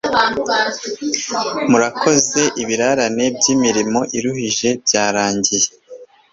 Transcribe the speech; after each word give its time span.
murakoze, 1.69 2.41
ibirarane 2.61 3.25
byimirimo 3.37 3.99
iruhije 4.17 4.69
byarangiye 4.83 5.69